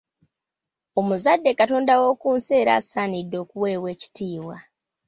Omuzadde 0.99 1.49
Katonda 1.59 1.93
w’oku 2.01 2.27
nsi 2.35 2.51
era 2.61 2.71
asaanidde 2.79 3.35
okuweebwa 3.43 3.89
ekitiibwa. 3.95 4.57